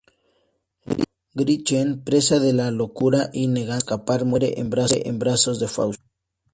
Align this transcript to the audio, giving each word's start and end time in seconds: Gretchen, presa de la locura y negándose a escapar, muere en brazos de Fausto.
Gretchen, 1.35 2.01
presa 2.03 2.39
de 2.39 2.53
la 2.53 2.71
locura 2.71 3.29
y 3.33 3.45
negándose 3.45 3.73
a 3.73 3.77
escapar, 3.93 4.25
muere 4.25 4.55
en 4.59 5.19
brazos 5.19 5.59
de 5.59 5.67
Fausto. 5.67 6.03